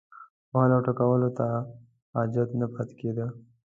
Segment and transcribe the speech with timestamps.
[0.53, 1.47] وهلو او ټکولو ته
[2.15, 3.25] حاجت نه پاتې کېده.